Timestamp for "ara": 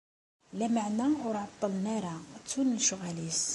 1.95-2.13